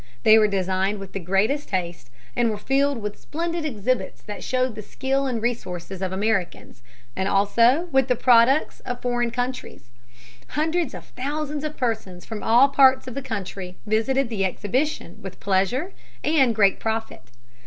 [0.23, 4.73] They were designed with the greatest taste, and were filled with splendid exhibits that showed
[4.73, 6.81] the skill and resources of Americans,
[7.15, 9.91] and also with the products of foreign countries.
[10.57, 15.39] Hundreds of thousands of persons from all parts of the country visited the exhibition with
[15.39, 15.93] pleasure
[16.23, 17.29] and great profit.